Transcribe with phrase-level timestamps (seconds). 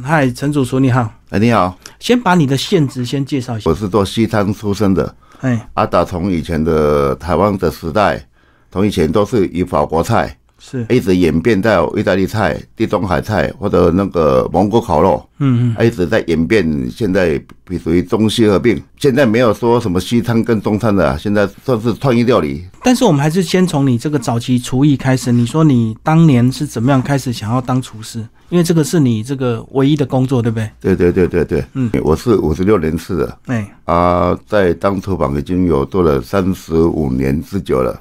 [0.00, 3.68] 嗨，陈主厨你好，哎，你好，先把你的现职先介绍一下。
[3.68, 8.26] 我是做西餐出身的，哎，阿达从以前的台湾的时代，
[8.70, 22.64] 从以前都是以法国菜，是，一直演变到意大利菜、地中海菜或者那个蒙古烤肉，嗯嗯，一直在演变，现在比属于中西合并，现在没有说什么西餐跟中餐的啊，现在算是创意料理。
[22.82, 25.30] 但是我们还是先从你这个早期厨艺开始。
[25.30, 28.26] 你说你当年是怎么样开始想要当厨师？
[28.52, 30.70] 因为这个是你这个唯一的工作，对不对？
[30.78, 37.98] 对对对对对，嗯，我是五十六年次的，哎，啊，在当厨房已经有做了三十五年之久了。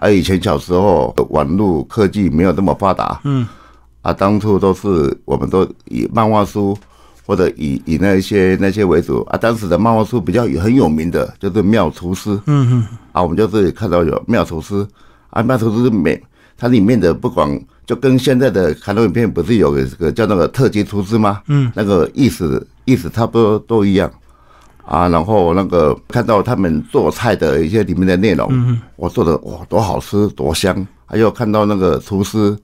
[0.00, 3.46] 啊，以前小时候网络科技没有这么发达，嗯，
[4.02, 6.76] 啊，当初都是我们都以漫画书
[7.24, 9.20] 或者以以那些那些为主。
[9.30, 9.38] 啊。
[9.38, 14.84] 当时的漫画书比较有很有名的就是妙厨师，嗯嗯，啊，我们就是看到有妙厨师。
[15.30, 16.20] 啊，妙厨师每
[16.56, 21.42] 它里面的不管就跟现在的卡通影片不是有个这个叫那个特级厨师吗？
[21.48, 24.10] 嗯，那个意思意思差不多都一样。
[24.86, 32.54] 啊，然后那个看到他们做菜的一些里面的内容，嗯我做的哇多好吃多香，还有看到那个厨师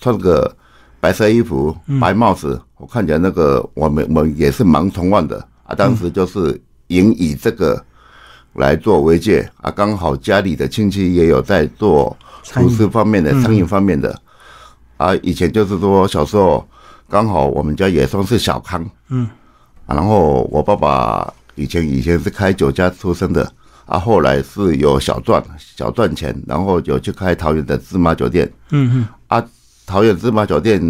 [0.00, 0.52] 穿个
[0.98, 5.72] 白色衣服、白帽子，我看起来那个我们我们也是蛮崇望的啊。
[5.72, 7.80] 当时就是引以这个
[8.60, 14.16] 来做为戒啊，刚好家里的亲戚也有在做厨师方面的、餐饮方面的。
[14.96, 15.12] 啊。
[15.16, 16.64] 以前就是说小时候
[17.08, 19.28] 刚好我们家也算是小康，嗯，
[19.86, 21.34] 啊，然后我爸爸。
[21.56, 23.52] 以前以前是开酒家出身的。
[23.84, 29.44] 啊，后来是有小赚小赚钱，然后有去开桃园的芝麻酒店，嗯嗯，啊，
[29.84, 30.80] 桃园芝麻酒店，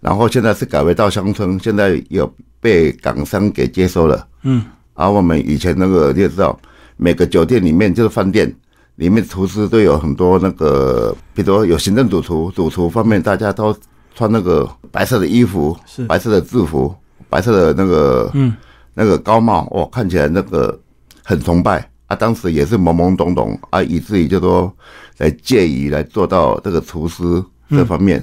[0.00, 4.64] 然后现在是改为到乡村，现在有被港商给接收了，嗯，
[4.94, 6.58] 而我们以前那个你也知道，
[7.02, 8.54] 每个酒店里面就是饭店
[8.96, 13.76] 里面厨师都有很多那个，比如说有行政主厨，主厨方面大家都
[14.14, 16.94] 穿那个白色的衣服，是白色的制服，
[17.28, 18.54] 白色的那个，嗯。
[18.94, 20.78] 那个高帽哦，看起来那个
[21.24, 22.14] 很崇拜啊！
[22.14, 24.70] 当时也是懵懵懂懂啊，以至于就说
[25.16, 28.22] 来介意来做到这个厨师这方面。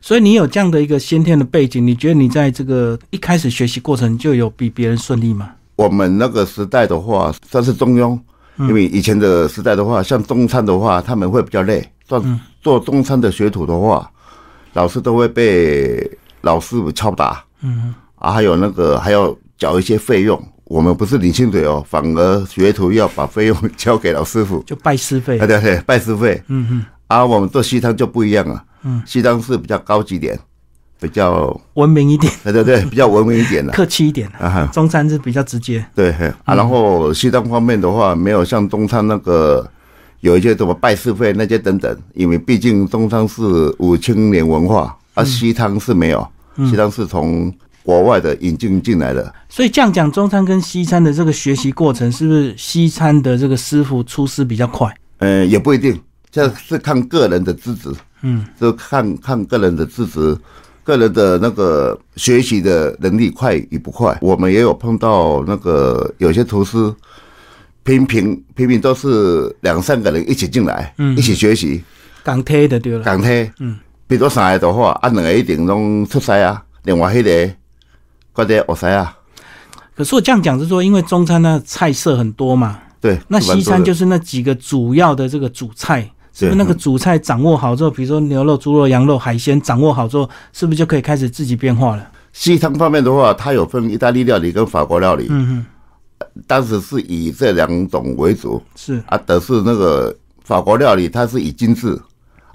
[0.00, 5.50] 所以你有这样的一个先天的背景，你觉得你在这个一开始学习过程就有比别人顺利吗？
[5.76, 8.18] 我们那个时代的话，算是中庸，
[8.58, 11.86] 因为以前的时代的话，像中餐的话，他们会比较累。
[12.06, 12.24] 做
[12.60, 14.10] 做中餐的学徒的话，
[14.72, 16.10] 老师都会被
[16.42, 19.36] 老师傅敲打，嗯啊，还有那个还要。
[19.58, 25.38] 缴一些费用，我们不是领薪水哦，反而学徒要把费用交给老师傅，就拜师费。
[25.38, 26.42] 对对对，拜师费。
[26.48, 26.84] 嗯嗯。
[27.06, 28.60] 啊，我们做西餐就不一样了。
[28.82, 29.00] 嗯。
[29.06, 30.36] 西餐是比较高级点，
[31.02, 32.32] 比较文明一点。
[32.44, 34.26] 对对对，比较文明一点的，客气一点。
[34.38, 35.84] 啊中餐是比较直接。
[35.94, 36.10] 对，
[36.44, 39.68] 啊，然后西餐方面的话，没有像中餐那个
[40.20, 43.42] 有一些什么拜师费那些等等，因为毕竟中餐是
[43.78, 46.26] 五千年文化，而西餐是没有，
[46.70, 47.52] 西餐是从。
[47.84, 54.88] 国外的引进进来的，所以这样讲，中餐跟西餐的这个学习过程，是不是西餐的这个师傅出师比较快？
[55.18, 60.38] 呃，也不一定，这是看个人的资质，嗯，就看看个人的资质，
[60.84, 64.16] 个人的那个学习的能力快与不快。
[64.20, 66.94] 我们也有碰到那个有些厨师，
[67.82, 71.82] 频频频频都是两三个人一起进来，嗯，一起学习，
[72.22, 77.54] 港推的对了，港推，嗯，比如三个的话，啊，两个一定拢出师啊，另外迄个。
[78.34, 79.14] 快点，我塞啊！
[79.94, 86.56] 可是我这样讲是说，因为中餐呢菜色很多嘛，对，那西餐就是那几个主要的这个主菜，是不是？
[86.56, 92.08] 那个主菜掌握好之后，比如说牛肉、猪肉、羊肉、海鲜掌握好之后，是不是就可以开始自己变化了？
[92.32, 99.02] 西餐方面的话，它有分意大利料理跟法国料理，嗯哼，当时是以这两种为主，是。
[99.06, 102.00] 啊，但是那个法国料理，它是以精致，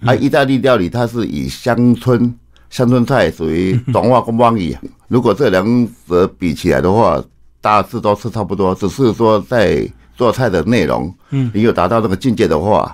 [0.04, 2.34] 啊，意大利料理它是以乡村。
[2.70, 4.78] 乡村菜属于短化跟方语，
[5.08, 7.18] 如果这两者比起来的话，
[7.62, 12.94] 大致都是差不多，只是说在做菜的内容，嗯，你有达到那个境界的话，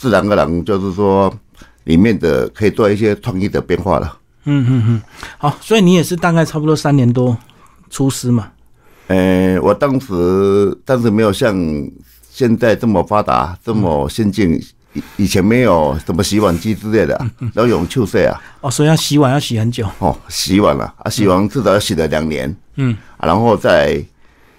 [0.00, 1.30] 自然而然就是说
[1.84, 4.16] 里面的可以做一些创意的变化了。
[4.44, 5.02] 嗯嗯嗯，
[5.36, 7.36] 好，所以你也是大概差不多三年多
[7.90, 8.50] 出师嘛？
[9.08, 11.54] 呃，我当时当时没有像
[12.30, 14.58] 现在这么发达，这么先进。
[14.92, 18.40] 以以前没有什么洗碗机之类的，都用秋水啊。
[18.60, 19.86] 哦，所以要洗碗要洗很久。
[19.98, 22.52] 哦，洗碗了啊，洗完至少要洗了两年。
[22.76, 24.02] 嗯，啊，然后再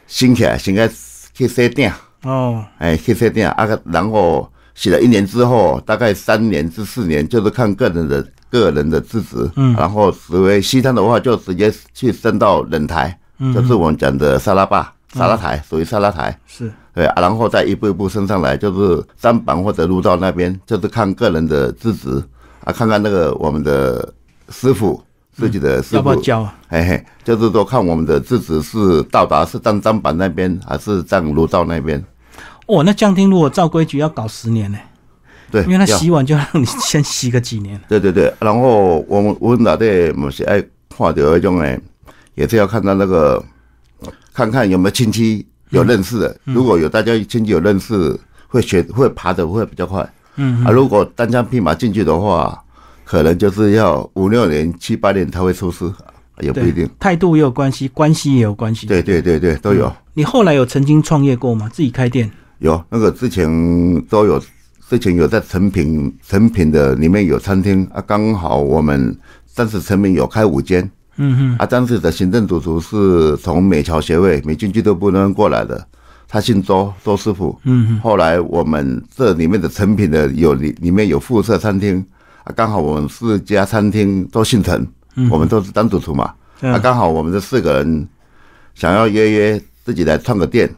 [0.08, 0.88] 醒起来，先该
[1.34, 1.92] 去洗店。
[2.24, 4.50] 哦，哎，去洗店啊，然后
[4.82, 9.48] 洗了一年之后，大概三年至四年，就是看个人的个人的资质。
[9.56, 13.16] 嗯，然后所谓西餐的话，就直接去升到冷台，
[13.54, 14.92] 就是我们讲的沙拉吧。
[15.14, 22.10] 沙拉台属于沙拉台，是对啊，然后再一步一步升上来，就是砧板或者炉灶那边，就是看个人的资质
[22.64, 24.12] 啊，看看那个我们的
[24.50, 25.00] 师傅
[25.32, 26.56] 自己的师傅要不要傅，教啊？
[26.70, 32.04] 嘿嘿，就是说看我们的资质是到达是站砧板那边，还是站炉灶那边。
[32.72, 34.78] 哦，那降厅如果照规矩要搞十年呢、
[35.52, 37.78] 对，因为他洗碗就让你先洗个几年。
[37.90, 41.78] 对对对，然后我们我们哪队某些爱看到那种呢，
[42.36, 43.44] 也是要看到那个，
[44.34, 50.10] 看看有没有亲戚有认识的，如果有大家亲戚有认识，会学会爬的会比较快。
[50.38, 52.58] 嗯，啊，如果单枪匹马进去的话，
[53.04, 55.92] 可能就是要五六年、七八年才会出师，
[56.40, 58.88] 也不一定。，态度也有关系，关系也有关系。
[58.88, 59.92] 对对对对，都有。
[60.14, 61.70] 你后来有曾经创业过吗？
[61.74, 62.32] 自己开店？
[62.62, 63.50] 有那个之前
[64.04, 64.40] 都有，
[64.88, 69.18] 之前有在成品成品的里面有餐厅啊，刚好我们
[69.56, 70.90] 当时成品有开五间。
[71.18, 75.86] 嗯哼，啊，当时的行政主厨是从美侨协会美军俱乐部那边过来的，
[76.28, 77.60] 他姓周，周师傅。
[77.64, 82.04] 嗯哼，后来我们这里面的成品的有里里面有附设餐厅。
[82.44, 88.08] 啊，刚好我们四家餐厅都姓陈，嗯我们都是当主厨嘛，啊，嗯刚好我们这四个人
[88.76, 90.70] 想要约约自己来创个店，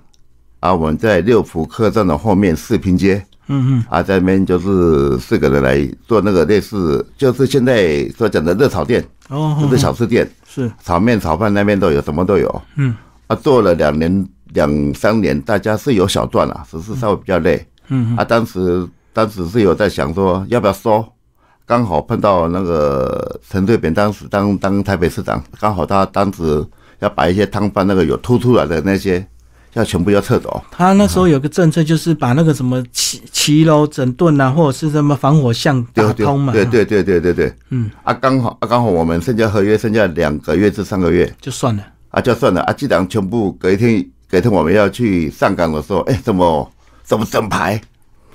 [0.63, 12.62] 啊，我们在六福客栈的后面四平街，嗯嗯，啊，在那边就是四个人来做那个类似，就是现在所讲的热炒店，哦，就是小吃店，是，炒面、炒饭那边都有，什么都有。
[12.77, 12.95] 嗯。
[13.27, 17.68] 啊，做了两年、两三年，大家是有小赚啊，只是稍微比较累。
[17.89, 18.15] 嗯。
[18.15, 21.06] 啊，当时当时是有在想说要不要收，
[21.65, 26.65] 刚好碰到那个陈水扁当时当当台北市长，刚好他当时
[27.00, 29.27] 要把一些摊贩那个有凸出来的那些，
[29.73, 30.63] 要全部要撤走。
[30.71, 36.53] 他那时候有个政策，就是把那个什么骑骑楼整顿啊，或者是什么防火巷打对通嘛。
[36.53, 41.83] 对对对对对对，嗯，啊，刚好啊，刚好我们剩下合约剩下两个月至三个月，就算了。
[42.09, 46.71] 啊，就算了啊，既然全部隔一天隔一天我们要去上岗的时候，哎，怎么
[47.03, 47.81] 怎么整排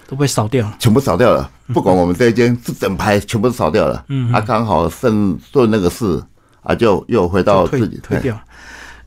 [0.08, 0.76] 都被扫掉了。
[0.80, 1.48] 全部扫掉了？
[1.72, 6.20] 不管我们这一间是整排全部扫掉了，嗯啊，刚好剩顺那个事
[6.62, 8.42] 啊，就又回到自己退掉了。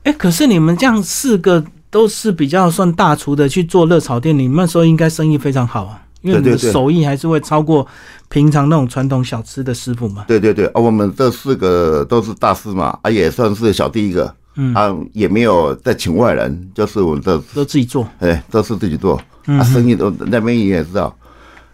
[0.04, 1.62] 哎、可是你们这样四个
[1.92, 7.86] 都是比较算大厨的去做热炒店，你们那时候应该生意非常好啊，因为你的手艺还是会超过
[8.30, 10.24] 平常那种传统小吃的师傅嘛。
[10.26, 10.64] 对对对。
[10.68, 14.74] 啊，我们这四个都是大师嘛，啊，也算是小弟一个，嗯。
[14.74, 19.58] 啊，也没有再请外人，就是我们这都自己做，哎，都是自己做，嗯。
[19.58, 21.14] 啊，生意都那边你也知道，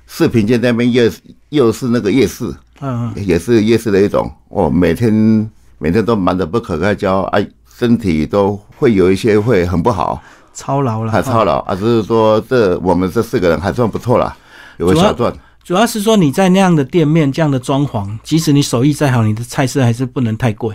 [0.08, 1.08] 四平街那边又
[1.50, 4.28] 又是那个夜市，嗯，也是夜市的一种。
[4.48, 5.48] 哦，每天
[5.78, 7.38] 每天都忙得不可开交啊，
[7.78, 10.20] 身体都会有一些会很不好，
[10.52, 14.36] 操劳了，还操劳啊，只是说这我们这四个人还算不错了，
[14.78, 15.32] 有个小赚。
[15.62, 20.74] 主要是说你在那样的店面、这样的装潢，即使你手艺再好，你的菜色还是不能太贵。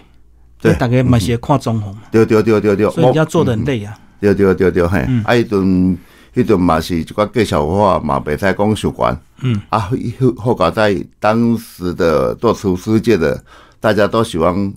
[0.62, 3.98] 对大概买些跨装潢嘛，对对对对对，所以你要做的很累啊。
[4.22, 5.98] 对对对对嘿，嗯啊，迄阵
[6.34, 9.20] 迄阵嘛是一寡介绍话嘛，袂使讲习惯。
[9.42, 13.44] 嗯，啊，后后搞在当时的做厨师界的，
[13.82, 14.74] 大家都喜欢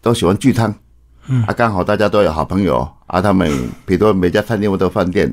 [0.00, 0.72] 都喜欢聚餐。
[1.28, 3.50] 嗯，啊，刚好大家都有好朋友啊，他们
[3.86, 5.32] 比如说每家餐厅或者饭店，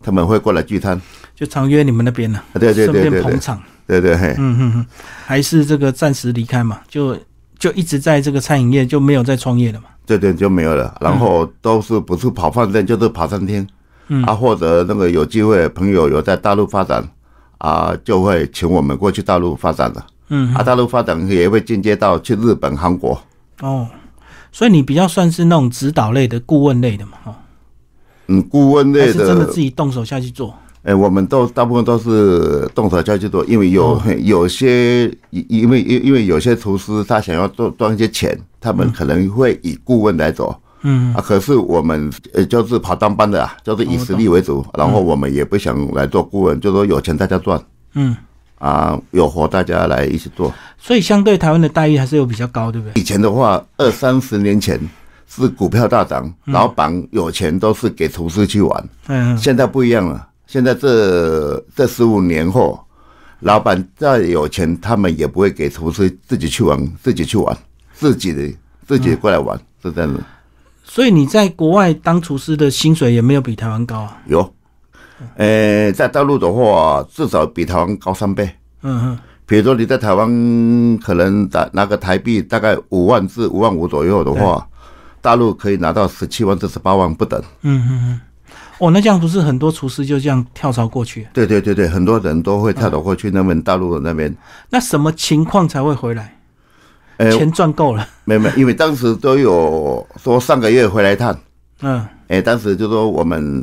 [0.00, 1.00] 他们会过来聚餐。
[1.34, 3.60] 就常约你们那边呢，啊对对对对捧场。
[3.86, 4.86] 对对嘿，嗯嗯嗯，
[5.26, 7.16] 还是这个暂时离开嘛，就
[7.58, 9.86] 就一直在这个餐饮业，就没有再创业了嘛。
[10.06, 10.94] 对对就没有了。
[11.00, 13.66] 然后都是不是跑饭店就是跑餐厅。
[14.08, 17.02] 嗯啊，或者那个有机会朋友有在大陆发展
[17.58, 20.06] 啊，就会请我们过去大陆发展了。
[20.28, 23.20] 嗯啊，大陆发展也会进阶到去日本、韩国。
[23.60, 23.86] 哦，
[24.52, 27.34] 所以你比较算是那种指导类的、顾问类的嘛，哈，
[28.28, 30.54] 嗯，顾问还类是真的的，自己动手下去做？
[30.84, 40.54] 哎、我们都大部分都是动手下去做，因为有、哦 有些因因为因因为有些厨师他想要赚赚一些钱，他们可能会以顾问来走。
[40.82, 47.64] 嗯，啊，可是我们呃就是跑当班的啊，就是以实力为主，然后我们也不想来做顾问，就说有钱大家赚。
[47.94, 48.16] 嗯，
[48.62, 50.54] 啊，有活大家来一起做。
[50.78, 53.00] 所以相对台湾的待遇还是有比较高，对不对？
[53.00, 54.78] 以前的话，二三十年前
[55.26, 60.28] 是股票大涨，老板有钱都是给厨师去玩，嗯，现在不一样了。
[60.46, 62.78] 现在这这十五年后，
[63.40, 67.56] 老板再有钱，他们也不会给厨师自己去玩，自己去玩，
[67.92, 68.48] 自己的
[68.86, 70.22] 自己过来玩，是这样子。
[70.84, 74.20] 所以你在国外当厨师的薪水也没有比台湾高啊。
[74.26, 74.54] 有，
[75.36, 78.48] 呃，在大陆的话，至少比台湾高三倍。
[78.82, 80.28] 嗯哼，比如说你在台湾
[80.98, 84.66] 可能打拿个台币大概五万至五万五左右的话，
[85.20, 87.42] 大陆可以拿到十七万至十八万不等。
[87.62, 88.20] 嗯哼哼。
[88.78, 91.28] 哦，那这样不是很多厨师就这样跳槽过去？
[91.32, 94.34] 对对对对，很多人都会跳槽过去那边大陆那边。
[94.70, 96.36] 那什么情况才会回来？
[97.18, 98.08] 呃，钱赚够了。
[98.24, 101.38] 没没，因为当时都有说上个月回来一趟，
[101.82, 103.62] 嗯哎，当时就说我们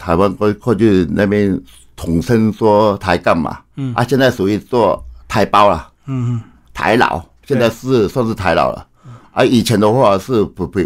[0.00, 1.60] 台湾过过去那边
[1.94, 5.86] 统称说台干嘛，嗯啊，现在属于做台胞了。
[6.06, 6.40] 嗯嗯，
[6.72, 8.86] 台老，现在是算是台老了。
[9.32, 10.80] 啊，以前的话是不不，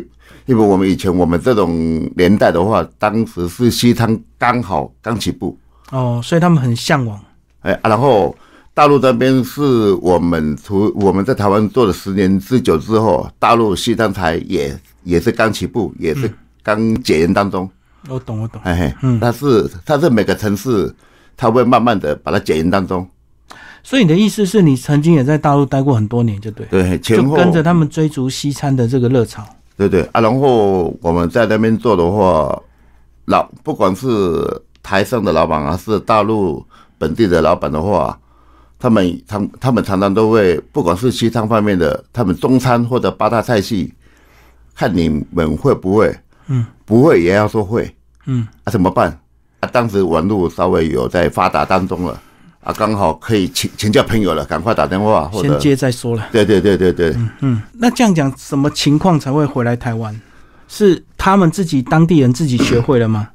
[0.46, 1.70] 因为我们以前我们这种
[2.16, 5.56] 年代的话，当时是西餐刚好刚起步，
[5.92, 7.18] 哦，所以他们很向往。
[7.60, 8.36] 哎、啊，然后
[8.74, 16.28] 大陆这边是我们除我们在台湾做了十年之久之后，大陆西餐台也也是刚起步，也是
[16.62, 17.70] 刚解严当中，
[18.08, 18.60] 我懂，我懂。
[18.64, 20.94] 哎嘿，嗯，但是它是每个城市，
[21.36, 23.08] 它会慢慢的把它解严当中，
[23.82, 27.36] 所以你的意思是你曾经也在大陆待过很多年，就对，对，前后。
[27.36, 29.44] 就跟着他们追逐西餐的这个热潮。
[29.76, 30.02] 对对。
[30.12, 32.62] 啊，然后我们在那边做的话，
[33.26, 34.08] 老不管是
[34.82, 36.64] 台上的老板还是大陆
[36.98, 38.18] 本地的老板的话，
[38.78, 43.92] 他们常他们常常都会，不管是西餐方面的，他们中餐或者八大菜系，
[44.74, 46.14] 看你们会不会，
[46.46, 47.94] 嗯，不会也要说会，
[48.26, 49.10] 嗯，啊怎么办？
[49.60, 52.20] 啊，当时网络稍微有在发达当中了，
[52.62, 56.28] 啊，刚好可以请请教朋友了，赶快打电话或者，先接再说了。
[56.30, 60.14] 对对对对对，嗯嗯，那这样讲，什么情况才会回来台湾？
[60.68, 63.28] 是他们自己当地人自己学会了吗？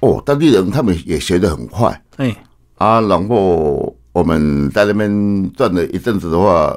[0.00, 2.02] 哦，当地人他们也学得很快。
[2.16, 2.34] 哎、
[2.76, 6.76] 啊，然后我们在那边转了一阵子的话，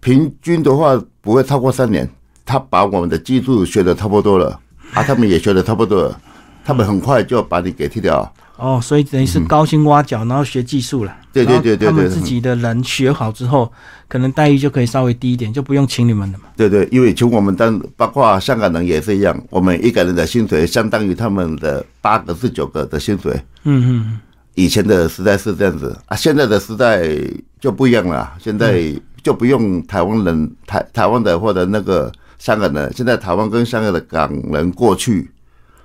[0.00, 2.08] 平均的话不会超过三年。
[2.50, 4.58] 他把我们的技术学的差不多了，
[4.92, 6.20] 啊，他们也学的差不多了，
[6.64, 8.28] 他们很快就把你给踢掉。
[8.56, 11.12] 哦，所以等于是高薪挖角，然后学技术了。
[11.12, 13.72] 嗯对对对对他们对自己的人学好之后，
[14.08, 16.46] 可能待遇就可以稍微低一点，就不用请你们了嘛。
[16.56, 23.32] 对对，因为请我们当包括香港人也是一样，我们一个人的薪水相当于他们的八个至九个的薪水。
[23.62, 24.18] 嗯嗯
[24.56, 27.00] 以前的时代是这样子啊，现在的时代
[27.60, 28.32] 就不一样了。
[28.40, 28.82] 现在
[29.22, 32.10] 就不用台湾人、台台湾的或者那个
[32.40, 35.30] 香港人，现在台湾跟香港的港人过去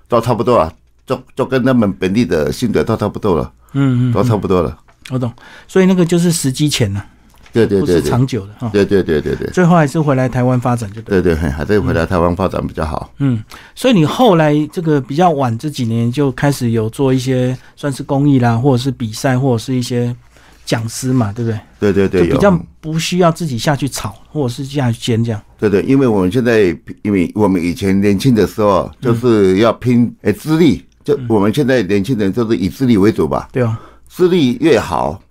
[0.07, 0.71] 都差不多啊，
[1.05, 4.75] 就就跟他们本地的薪水都差不多了，嗯嗯，都差不多了。
[5.11, 5.31] 我懂。
[5.67, 7.03] 所以那个就是时机钱呐、
[7.51, 8.69] 不是对对对是，长久的哈。
[8.71, 11.21] 对对对对对最后还是回来台湾发展就对。
[11.21, 13.11] 对对，还是回来台湾发展比较好。
[13.19, 13.43] 嗯，
[13.75, 20.15] 所以你后来这个比较晚这几年就开始有做一些算是公益啦，或者是比赛，或者是一些
[20.65, 21.59] 讲师嘛，对不对？
[21.79, 25.41] 对对对，就比较不需要自己下去炒，或者是下去煎这样。
[25.59, 33.79] 对对，因为我们现在，因为我们以前年轻的时候，就是要拼诶资历，就我们现在年轻人就是以资历为主吧，对啊，
[34.09, 35.21] 资历越好，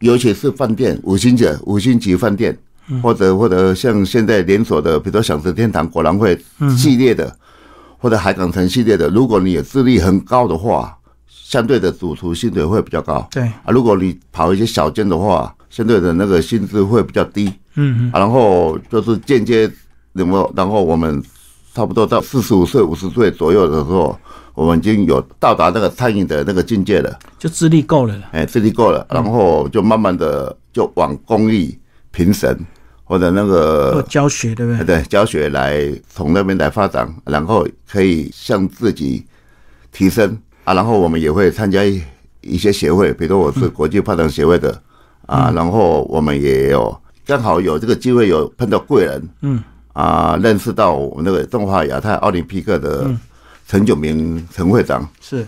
[0.00, 2.56] 尤其是饭店五星级五星级饭店，
[3.02, 6.38] 或者或者像现在连锁的，比如说享食天堂、果然会
[6.76, 7.34] 系列的，
[7.98, 10.96] 或者海港城系列的，如果你有资历很高的话，
[11.44, 13.68] 相对的主厨薪水会比较高对，啊。
[13.68, 17.52] 如果你跑一些小间的话，相对的那个薪资会比较低。
[17.74, 19.70] 嗯嗯，啊，然后就是间接
[20.14, 20.50] 有没有？
[20.56, 21.22] 然后我们
[21.74, 24.18] 差不多到四十五岁、五十岁左右的时候，
[24.54, 28.24] 我们已经有到达那个餐饮的那个境界了，就资历够了了。
[28.32, 31.78] 哎，资历够了，然后就慢慢的就往公益
[32.10, 32.58] 评审
[33.04, 34.84] 或者那做个教学，对不对？
[34.86, 39.26] 对教学来从那边来发展，然后可以向自己
[39.92, 42.02] 提升啊，然后我们也会参加一
[42.40, 44.82] 一些协会，比如我是国际发展协会的
[45.26, 46.94] 啊，然后我们也有
[47.26, 53.10] 刚好有这个机会有碰到贵人，嗯，啊，认识到我们那个中华亚太奥林匹克的
[53.66, 55.46] 陈炯明陈会长是，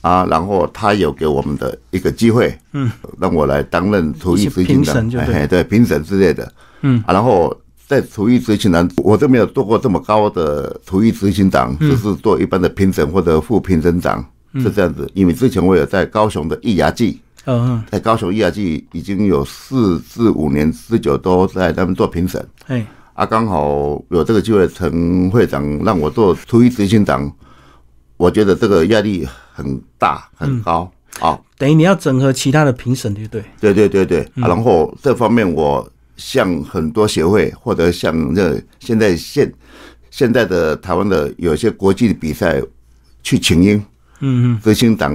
[0.00, 6.50] 啊，然后他有给我们的一个机会，嗯，让我来担任厨艺执行评长审就，对哎，对，评审之类的，
[6.82, 7.02] 嗯。
[7.06, 7.54] 啊，然后
[7.86, 11.90] 在厨艺执行长，我都没有做过这么高的厨艺执行长，嗯。
[11.90, 14.24] 只是做一般的评审或者副评审长，
[14.60, 15.10] 是这样子。
[15.14, 22.46] 因为之前我有在高雄的益牙记，嗯嗯，在高雄益牙记已经有四至五年之久都在他们做评审。
[22.66, 27.30] 哎，啊，刚好有这个机会，陈会长让我做初一执行长，
[28.16, 31.38] 我觉得这个压力很大很高啊。
[31.56, 33.44] 等于你要整合其他的评审，对不对？
[33.60, 39.52] 对对对对，啊然后这方面我向很多协会或者向这现在现
[40.10, 42.62] 现在的台湾的有一些国际比赛
[43.22, 43.80] 去请缨，
[44.20, 45.12] 嗯嗯，执行长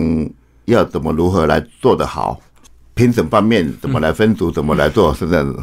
[0.65, 2.39] 要怎么如何来做得好，
[2.93, 5.61] 评审方面怎么来分组，怎么来做，是这样子。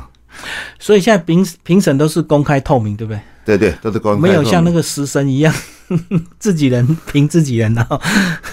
[0.78, 3.20] 所以现在评评审都是公开透明，对不对？
[3.44, 5.52] 对对，都是公开没有像那个个食神一样，
[6.38, 8.00] 自己人评自己人，然后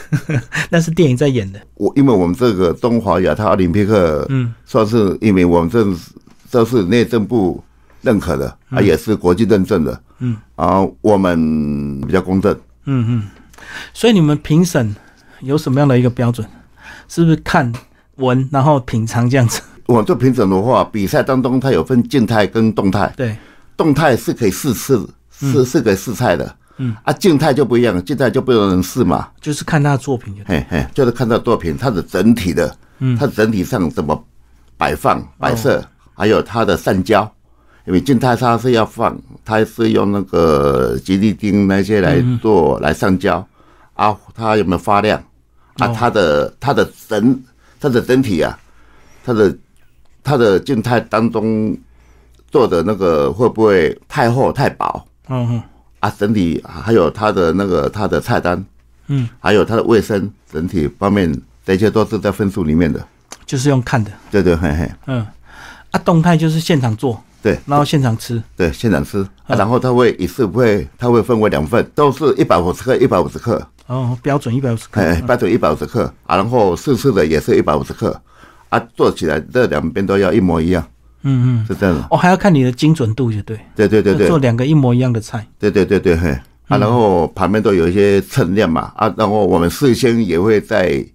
[0.72, 1.60] 那是电影在演的。
[1.76, 5.86] 我，因为我们这个中华亚太奥林匹克，嗯，算是因为我们这
[6.50, 7.64] 这是内政部
[8.02, 12.58] 认可的，啊，也是国际认证的，嗯，啊，我们比较公正。
[12.86, 13.24] 嗯嗯，
[13.94, 14.96] 所以你们评审
[15.42, 16.48] 有什么样的一个标准？
[17.08, 17.72] 是不是看
[18.16, 19.62] 闻然后品尝这样子？
[19.86, 23.38] 我做评审的话，比赛当中它有分静态跟动态，对，
[23.78, 25.00] 动态是可以试吃，
[25.32, 30.36] 是是可以试菜的，嗯，啊，静态就不一样，静态就不能试嘛，就是看他的作品。
[30.46, 33.18] 嘿嘿，就是看到作品它的整体的，嗯。
[33.18, 34.22] 它整体上怎么
[34.76, 35.82] 摆放摆设，
[36.14, 37.32] 还有它的上焦，
[37.88, 43.46] 因为静态它是要放，它是用那个吉利丁那些来做来上胶
[43.94, 45.18] 啊，它有没有发亮？
[45.78, 45.88] 啊？
[45.94, 47.42] 它的它的整
[47.80, 48.60] 它的整体啊，
[49.24, 49.58] 它的
[50.22, 51.76] 它的静态当中
[52.52, 55.08] 做的那个会不会太厚太薄？
[55.30, 55.64] 嗯哼，
[56.02, 58.62] 啊，整体还有它的那个它的菜单，
[59.08, 61.34] 嗯，还有它的卫生整体方面，
[61.66, 63.08] 这些都是在分数里面的，
[63.46, 65.26] 就是用看的，对对嘿嘿，嗯，
[65.92, 67.24] 啊，动态就是现场做。
[67.42, 73.62] 对，然后现场吃，对，现场吃，然后他会一次不会，他会分为两份，都是一百五十克，一百五十克。
[73.86, 76.12] 哦，标准一百五十克，哎，标准一百五十克。
[76.26, 78.20] 啊，然后试吃的也是一百五十克，
[78.70, 80.86] 啊，做起来这两边都要一模一样。
[81.22, 82.06] 嗯嗯，是这样的。
[82.12, 83.58] 哦，还要看你的精准度，就对。
[83.76, 85.48] 对对对对，做两个一模一样的菜。
[85.58, 86.32] 对对对对，嘿，
[86.68, 91.06] 啊，然后旁边都有一些称量嘛，啊，然后我们事先也会在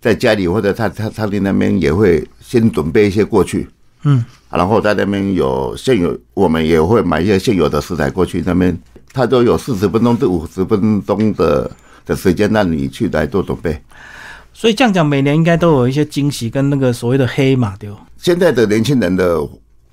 [0.00, 3.68] 在家里或者他他餐厅那边也会先准备一些过去。
[4.04, 8.76] 嗯，然后在那边有现有，我们也会买一些现有的食材过去那边，
[9.12, 11.70] 它都有四十分钟至五十分钟的
[12.04, 13.80] 的时间让你去来做准备。
[14.52, 19.40] 所以这样讲，每年应该都有一些惊喜跟那个所谓的黑马，对现在的年轻人的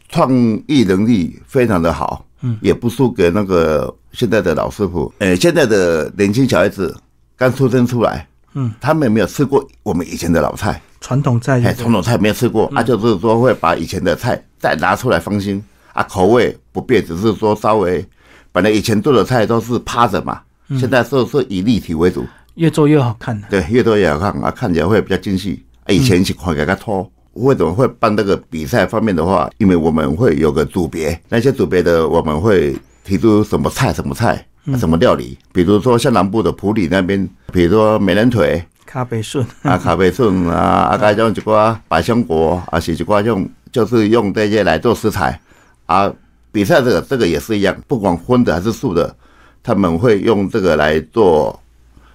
[0.10, 0.32] 创
[0.68, 5.12] 意能力非常的好，嗯，也不输给那个现在的老师傅。
[5.20, 6.96] 呃，现在的年轻小孩子
[7.36, 10.82] 刚出生出来，嗯，他们没有吃过我们以前的老菜。
[11.02, 15.62] 传统菜，哎，传统菜没有吃过，啊，就是说会把以前的菜再拿出来翻新，
[15.94, 18.06] 啊，口味不变，只是说稍微，
[18.52, 20.40] 本来以前做的菜都是趴着嘛，
[20.80, 25.62] 现在是是以立体为主，越做越好看对，越做越好看啊，看起来会比较精细。
[25.86, 29.50] 啊，以前是看给他拖，为什么会办这个比赛方面的话？
[29.58, 34.46] 因为我们会有个组别，那些组别的我们会提出什么菜、什么菜、
[34.78, 38.64] 什么料理，比如说像南部的普里那边，比如说美人腿。
[38.92, 45.40] 咖啡笋 啊，咖啡笋啊，啊，加种一寡百香果啊，是一寡用，就是用这些来做食材。
[45.86, 46.12] 啊。
[46.54, 49.16] 比赛这个这个也是一样，不管荤的还是素的，
[49.64, 51.58] 他们会用这个来做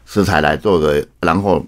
[0.04, 1.64] 食材来做的，然后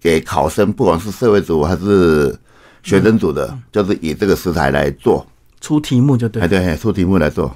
[0.00, 2.36] 给考生，不管是社会组还是
[2.82, 5.24] 学生组的，就是以这个食材来做。
[5.60, 7.54] 出题目就对，哎对，出题目来做。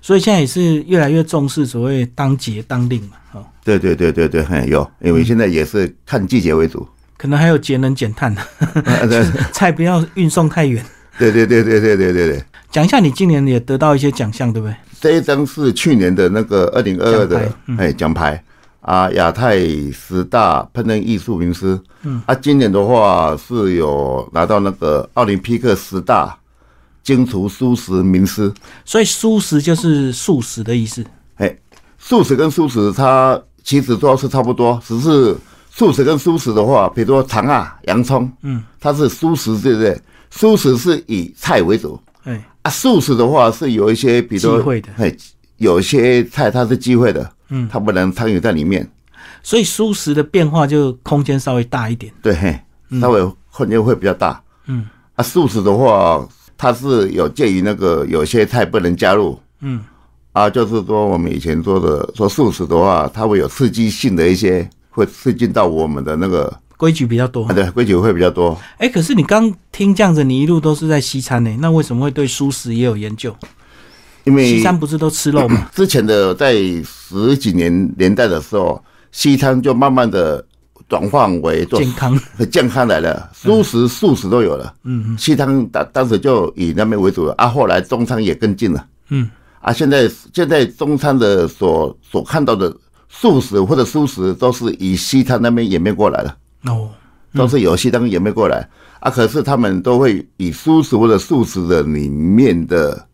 [0.00, 6.86] 所以现在也是越来越重视所谓当节当令嘛，哦，对对对对对，很有，因为现在也是看季节为主，
[7.18, 8.32] 可能还有节能减碳。
[8.34, 8.42] 呢，
[9.52, 10.84] 菜不要运送太远。
[11.18, 14.74] 对对对对对对对对，讲一下你今年也得到一些奖项，对不对？
[15.00, 18.42] 这一张是去年的那个二零二二的哎奖牌。
[18.80, 19.58] 啊，亚太
[19.90, 26.38] 十大烹饪艺术名师，嗯，啊，今年的话是有拿到那个奥林匹克十大。
[27.02, 28.52] 精厨素食名师，
[28.84, 31.06] 所以素食就是素食的意思。
[32.06, 35.36] 哎，素食跟素食它其实都是差不多，只是
[35.70, 40.00] 素食跟素食的话，比如说肠啊、洋葱，嗯，它是素食，对不对？
[40.30, 45.14] 素食是以菜为主，哎啊，素食的话是有一些，比如说，哎，
[45.56, 48.88] 有一些菜它是忌讳的，嗯，它不能参与在里面。
[49.42, 52.56] 所以素食的变化就空间稍微大一点，对，嘿，
[53.00, 54.40] 稍微空间会比较大。
[54.66, 56.26] 嗯，啊，素食的话。
[56.58, 59.84] 它是有介于那个有些菜不能加入，嗯，
[60.36, 68.54] 啊，就是说我们以前说的说素食的话，它会有刺激性的一些，会刺激到我们的那个规矩比较多，对，规矩会比较多。
[68.76, 73.34] 哎，可是你刚听这样子，你一路都是在西餐呢，那为什么会对素食也有研究？
[74.24, 75.68] 因为西餐不是都吃肉吗？
[75.74, 76.52] 之前的在
[76.84, 80.44] 十几年年代的时候，西餐就慢慢的。
[80.88, 84.72] 转换为做健康， 健康来了，素食、素食都有了。
[84.84, 88.86] 嗯嗯，西餐当当时就以那边为主了啊，后来中餐也跟进了。
[89.08, 89.28] 嗯，
[89.66, 92.72] 啊，现在现在中餐的所所看到的
[93.08, 96.36] 素食或者素食，都是以西餐那边演变过来的。
[96.70, 96.88] 哦，
[97.34, 98.68] 都是由西餐演变过来
[99.00, 103.06] 啊，可是他们都会以素食或者素食的里面的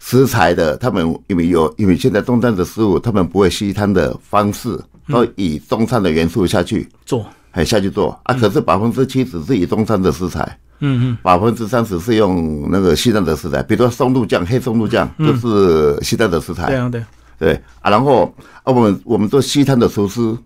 [0.00, 4.78] 食材的，他们因为有因为现在中餐的食物，他们不会西餐的方式。
[5.08, 8.32] 都以中餐的元素下去做，还下去做啊！
[8.32, 16.66] 可是百分之七十是以中餐的食材，嗯嗯，百分之三十是用那个西藏的食材，比如说松露酱、黑松露酱，就是西藏的食材。
[16.66, 17.04] 对啊，对，
[17.38, 17.88] 对啊。
[17.90, 20.36] 然后啊，我们我们做西餐的厨师，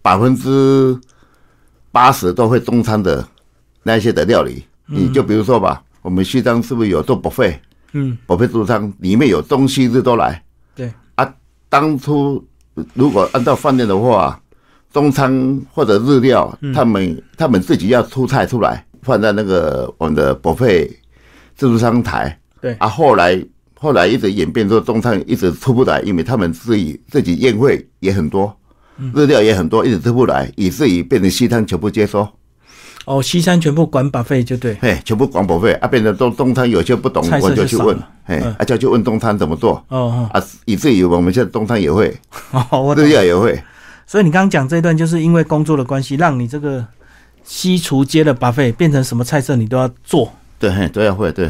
[0.00, 0.98] 百分之
[1.92, 3.26] 八十都会中餐的
[3.82, 4.64] 那些的料理。
[4.86, 7.58] 你就比如说吧，我们西藏是不是有做 buffet？
[7.92, 10.42] 嗯，buffet 自助餐里面有中西日都来。
[10.74, 11.34] 对啊，
[11.68, 12.44] 当初。
[12.94, 14.36] 如果按照饭店的话，
[14.92, 20.90] 中餐或者日料，他们他们自己要出菜出来，放在那个我们的博费
[21.54, 22.36] 自助餐台。
[22.60, 22.74] 对。
[22.78, 23.40] 啊，后来
[23.78, 28.56] 后来一直演变说中餐一直出不来，因为他们自己自己宴会也很多，
[29.14, 32.26] 日料也很多，一直出不来，以至于变成西餐全部接收。
[33.04, 39.84] 哦，西餐全部管把费就对，嘿，全部管保费啊，变成东东餐有些不懂我就去问嘿嗯，啊就去问东餐怎么做。
[39.88, 42.16] 哦啊，以至于我们现在东餐也会，
[42.70, 43.04] 哦，日。
[43.08, 43.62] 料也会，
[44.06, 46.82] 所以你刚刚讲这一段，就是因为工作的关系，让你这个
[47.44, 51.46] 西厨街的巴菲变成什么菜色你都要做对，嘿，都要会，对，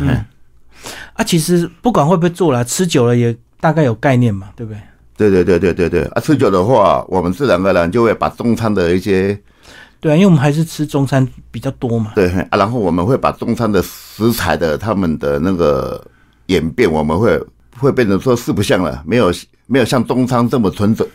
[1.14, 1.24] 啊。
[1.24, 4.80] 其实不管会不会做了，吃久了也大概有概念嘛，对不对？
[5.16, 9.40] 对对对对对对啊，吃久的话，我们自然而然就会把中餐的一些
[10.00, 12.12] 对啊，因为我们还是吃中餐比较多嘛。
[12.16, 16.04] 对，啊，然后我们会把中餐的食材的他们的那个
[16.46, 17.40] 演变，我们会
[17.78, 19.32] 会变成说四不像了，没有
[19.66, 21.06] 没有像中餐这么纯正。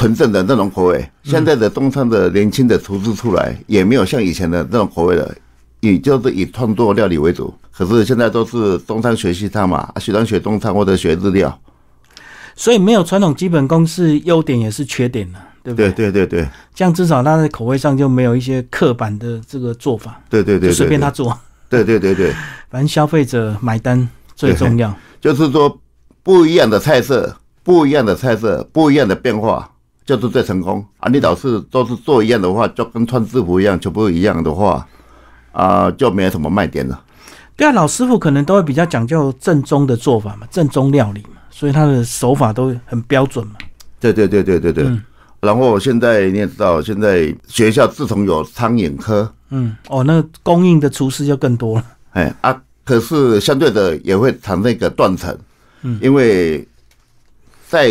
[0.00, 5.30] 纯正的那种口味，现在的中餐的年轻的厨师出来，也没有像以前的那种口味了，
[5.80, 7.52] 也就是以创作料理为主。
[7.70, 11.60] 可是现在都是中餐学西餐嘛，啊西餐学中餐或者学日料。
[12.56, 16.10] 所以没有传统基本功是优点也是缺点了，对不对对？
[16.10, 22.32] 对对对这样至少他的口味上就没有一些刻板的这个做法，对对对对，就随便他做，对对对对，
[22.72, 24.96] 反正消费者买单最重要。
[25.20, 25.78] 就是说
[26.22, 29.70] 不一样的菜色，不一样的菜色，不一样的变化，
[30.10, 31.08] 就是最成功啊！
[31.08, 34.84] 你老是都是做一样的话，就跟穿制服一样，全部一样的话，
[35.52, 37.00] 啊、就没有什么卖点了。
[37.54, 43.52] 对啊，老师傅可能都会比较讲究正宗的做法嘛，正宗料理嘛，所以他的手法都很标准嘛。
[44.00, 44.84] 对对对对对对。
[44.84, 45.00] 嗯
[45.40, 51.84] 然后现在你也知道，现在学校自从有餐饮科，嗯，哦，那供应的厨师就更多了。
[52.10, 55.34] 哎啊，可是相对的也会产生一个断层，
[55.80, 56.68] 嗯因为
[57.68, 57.88] 在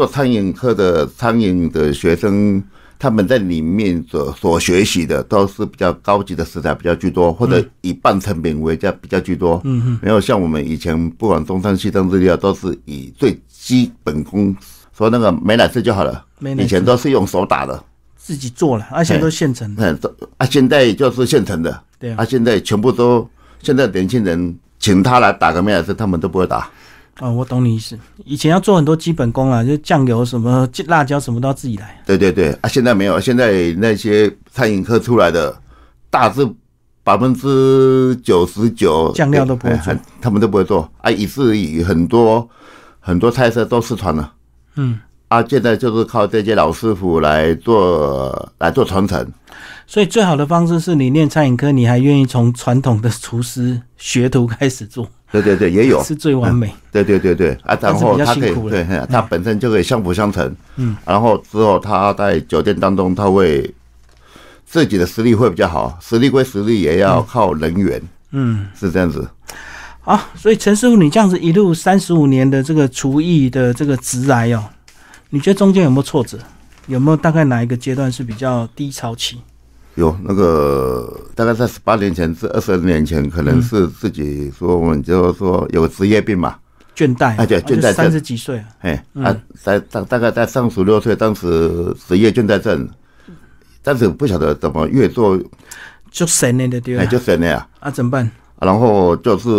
[0.00, 2.62] 做餐饮科的餐饮的学生，
[2.98, 14.56] 他们在里面所所学习的都是比较高级的食材比较居多，或者以半成品为价比较居多，嗯哼，没有像我们以前不管中餐、西餐、日料都是以最基本功，
[14.96, 17.84] 说那个美乃滋就好了，没那以前都是用手打的，
[18.16, 19.74] 自己做了，而且都现成。
[19.74, 19.92] 的。
[19.92, 22.16] 嗯，都啊，现在就是现成的，对啊。
[22.20, 23.28] 啊，现在全部都，
[23.62, 26.70] 现在年轻人请他来打个面是他们都不会打。
[27.20, 27.98] 哦，我懂你意思。
[28.24, 32.02] 以前要做很多基本功啊，就酱油什么、辣椒什么都要自己来。
[32.06, 35.54] 对对对，啊，现在没有，现在那些餐饮科出来的，
[36.08, 36.48] 大致
[37.04, 42.48] 百分之九十九酱料都不会做哎他们都不会做啊，以至于很多
[42.98, 44.32] 很多菜色都失传了
[44.76, 45.44] 嗯，啊。
[45.46, 49.26] 现在就是靠这些老师傅来做来做传承。
[49.86, 56.72] 所以最好的方式是你念餐饮科，你还愿意从传统的厨师学徒开始做，对对对，也有，是最完美。
[56.90, 57.56] 对对对对。
[57.62, 63.72] 啊，然后他可以对，嘿他本身就可以相辅相成，嗯，然后之后他在酒店当中，他会
[64.66, 69.28] 自己的实力会比较好，实力归实力，也要靠人缘，嗯，是这样子。
[70.00, 74.64] 好，所以陈师傅，你这样子一路三十五年的这个厨艺的这个直来哦，
[75.30, 76.38] 你觉得中间有没有挫折？
[76.86, 79.40] 有没有大概哪一个阶段是比较低潮期？
[80.00, 86.56] 有那个大概在十八年前至二十年前，可能是自己说我们就说有职业病嘛，
[86.96, 87.92] 倦怠，哎对倦怠症。
[87.92, 92.88] 三十几岁啊，哎啊，在大大概在三十六岁，当时职业倦怠症，
[93.82, 95.38] 但是不晓得怎么越做
[96.10, 96.96] 就神了的对？
[96.96, 97.06] 吧哎？
[97.06, 98.30] 就神了呀，啊，怎么办？
[98.58, 99.50] 然后就是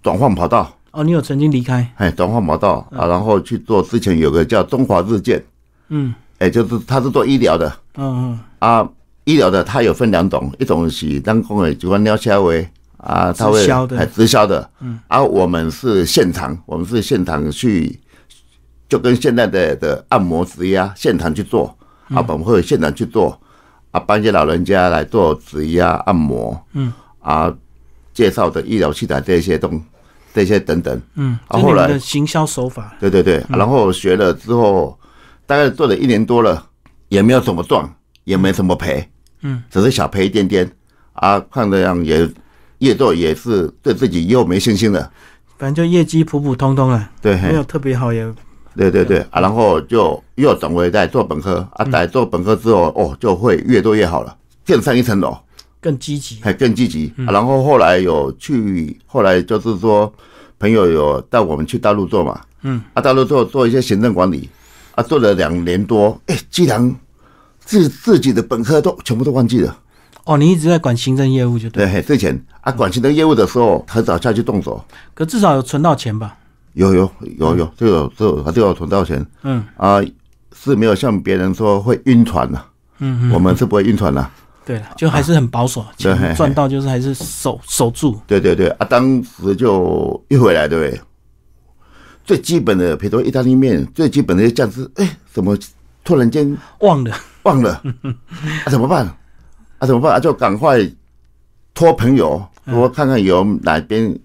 [0.00, 0.72] 转换跑道。
[0.92, 1.92] 哦，你有曾经离开？
[1.96, 2.88] 哎，转换跑道。
[2.92, 5.44] 啊，然后去做之前有个叫中华日建，
[5.88, 6.14] 嗯。
[6.38, 7.66] 哎，就是他是做医疗的。
[7.96, 8.38] 嗯嗯。
[8.58, 8.88] 啊，
[9.26, 13.98] 医疗的它有分两种，一种是当工的机关尿下微啊，它会直销的。
[13.98, 18.00] 哎直销的，嗯，啊，我们是现场，我们是现场去，
[18.88, 21.76] 就跟现在的的按摩指压现场去做。
[22.08, 23.36] 啊，我们会现场去做
[23.90, 27.52] 啊，帮一些老人家来做指压按摩，嗯，啊，
[28.14, 29.82] 介绍的医疗器材这些东
[30.32, 34.96] 这些等等，嗯，啊后来的行销手法，对对对，然后学了之后，
[35.46, 36.64] 大概做了一年多了，
[37.08, 39.04] 也没有怎么赚，也没怎么赔，
[39.46, 40.68] 嗯，只是小赔一点点
[41.12, 41.38] 啊。
[41.50, 42.28] 看这样也
[42.78, 45.10] 越做也是对自己又没信心了，
[45.58, 48.26] 反正就业绩普普通通啊，对，没有特别好也。
[48.76, 55.34] 对对对啊，然后就又转回来做本科啊，在做本科之后，哦，就会越做越好了，更上一层楼，
[55.80, 57.10] 更积极，还更积极。
[57.26, 60.12] 啊然后后来有去，后来就是说
[60.58, 64.46] 朋友有带我们去大陆做嘛，嗯，啊，大陆做做一些行政管理，
[64.94, 66.94] 啊，做了两年多，哎，既然
[67.66, 69.76] 自自己的本科都全部都忘记了。
[70.24, 76.36] 哦，你一直在管行政业务就对，对，嘿之前啊，管行政业务的时候很少下去动手，可至少有存到钱吧？
[76.72, 80.00] 有有有有，就有就有就有存到钱嗯啊，
[80.54, 82.60] 是没有像别人说会晕船的、
[82.98, 84.30] 嗯嗯，我们是不会晕船的。
[84.64, 88.18] 对了，就还是很保守，钱赚到就是还是守守住。
[88.26, 91.00] 对对对啊，当时就一回来，对不对？
[92.24, 95.56] 最基本的，比如说意大利面，最基本的酱汁，哎，怎么
[96.02, 97.80] 突然间忘了，忘了？
[98.64, 99.06] 啊，怎么办？
[99.78, 100.12] 啊，怎么办？
[100.12, 100.80] 啊，就赶快
[101.72, 104.18] 托朋友，我看看有哪边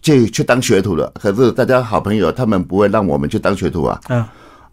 [0.00, 1.12] 去去当学徒的。
[1.20, 4.00] 可是大家好朋友，他们不会让我们去当学徒啊。
[4.08, 4.24] 嗯，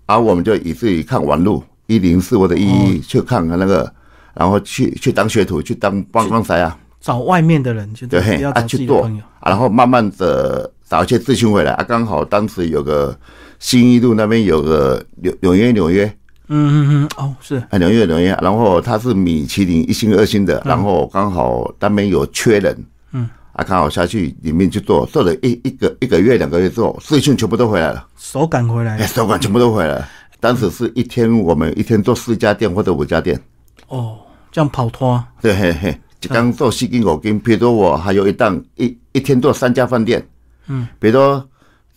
[0.05, 3.91] 而我们就以自己看网路一零四或者一一去看看那个，
[4.35, 6.77] 然后去去当学徒，去当帮帮谁啊？
[7.01, 9.23] 找外面的人就对啊去做朋友。
[9.39, 11.83] 啊然后慢慢的找一些资讯回来啊。
[11.83, 13.15] 刚好当时有个
[13.59, 16.11] 新一路那边有个纽纽约纽约
[16.47, 22.77] 嗯嗯嗯，哦，是，啊纽约纽约，然后他是米其林一星二星的，然后刚好那边有缺人，
[23.12, 30.08] 嗯，啊刚好下去里面去做，做了一一个一个月两个月之后，资讯全部都回来了，手赶回来哎，手感全部都回来了。
[30.39, 33.39] 当时是一天我们一天做四家店或者五家店，
[33.88, 34.17] 哦，
[34.51, 40.23] 这样跑脱，对嘿嘿，就刚做四斤五斤，比如说我还有一档一一天做三家饭店，
[40.67, 41.43] 嗯，比如说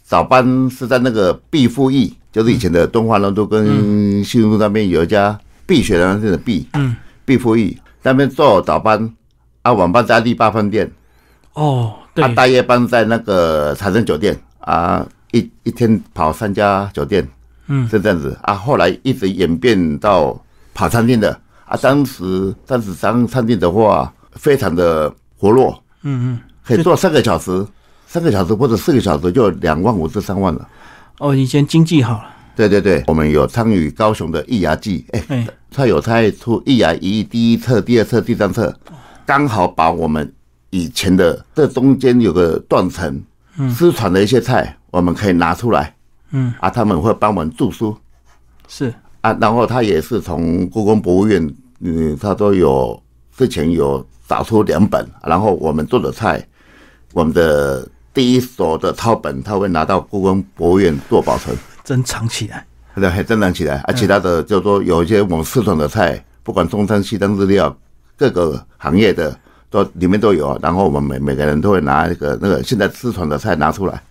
[0.08, 9.14] 早班是在那个毕富义，就是以前的敦化南路跟西路那边有一家碧雪兰店的碧，嗯，毕富义那边做早班，
[9.60, 10.90] 啊晚班在力霸饭店，
[11.52, 12.24] 哦，对。
[12.24, 17.28] 啊，大夜班在那个财神酒店啊，一一天跑三家酒店，
[17.66, 18.34] 嗯，是这样子。
[18.44, 18.54] 啊。
[18.54, 20.42] 后来一直演变到
[20.72, 21.38] 跑餐厅的。
[21.66, 27.62] 啊，当时当时当餐厅的话，非常的活络，嗯嗯，可以做三个小时，
[28.08, 30.66] 三个小时或者四个小时就两万五至三万了。
[31.18, 32.24] 哦，以前经济好了，
[32.56, 38.74] 对对对，我们有参与高雄的易牙季，哎、哎，他有猜出易牙一第一册、第二册、第三册，
[39.26, 40.32] 刚好把我们
[40.70, 43.22] 以前的这中间有个断层，
[43.76, 45.94] 失传的一些菜，我们可以拿出来，
[46.30, 47.94] 嗯，啊，他们会帮我们著书
[48.66, 52.98] 是，啊，然后他也是从故宫博物院，嗯，他都有
[53.36, 56.42] 之前有找出两本，然后我们做的菜，
[57.12, 57.86] 我们的
[58.18, 61.56] 第一手的抄本，他会拿到故宫博物院做保存。
[61.84, 63.92] 珍藏起来，对，还珍藏起来啊！
[63.92, 67.72] 其他的就说有一些我们四川的菜，不管中餐、西餐、日料，
[68.16, 69.38] 各个行业的
[69.70, 70.58] 都里面都有。
[70.60, 74.02] 然后我们每每个人都会拿一个那个现在四川的菜拿出来。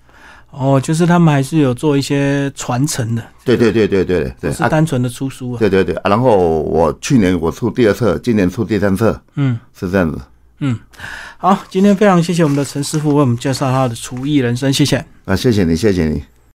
[0.52, 4.70] 哦，就是他们还是有做一些传承的，对对对对对对不是啊！
[4.70, 6.04] 单纯的出书啊，对对对啊！
[6.10, 9.60] 然后我去年我出第二册，今年出第三册，嗯。
[9.78, 10.18] 是这样子。
[10.60, 10.80] 嗯
[11.38, 15.06] 好，今天非常谢谢我们的陈师傅为我们介绍他的厨艺人生，谢谢。
[15.26, 16.37] 啊，谢谢你，谢谢你。